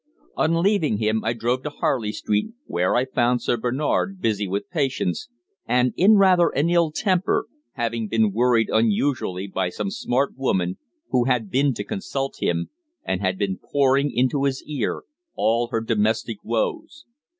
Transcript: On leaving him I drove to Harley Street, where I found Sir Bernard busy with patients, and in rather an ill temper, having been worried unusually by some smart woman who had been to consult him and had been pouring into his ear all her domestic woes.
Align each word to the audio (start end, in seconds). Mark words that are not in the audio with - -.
On 0.35 0.63
leaving 0.63 0.97
him 0.97 1.23
I 1.23 1.33
drove 1.33 1.61
to 1.61 1.69
Harley 1.69 2.11
Street, 2.11 2.55
where 2.65 2.95
I 2.95 3.05
found 3.05 3.39
Sir 3.43 3.55
Bernard 3.55 4.19
busy 4.19 4.47
with 4.47 4.67
patients, 4.71 5.29
and 5.67 5.93
in 5.95 6.15
rather 6.17 6.49
an 6.55 6.71
ill 6.71 6.91
temper, 6.91 7.45
having 7.73 8.07
been 8.07 8.33
worried 8.33 8.69
unusually 8.71 9.45
by 9.45 9.69
some 9.69 9.91
smart 9.91 10.35
woman 10.35 10.79
who 11.09 11.25
had 11.25 11.51
been 11.51 11.75
to 11.75 11.83
consult 11.83 12.37
him 12.41 12.71
and 13.03 13.21
had 13.21 13.37
been 13.37 13.59
pouring 13.59 14.09
into 14.11 14.45
his 14.45 14.63
ear 14.63 15.03
all 15.35 15.67
her 15.67 15.81
domestic 15.81 16.37
woes. 16.43 17.05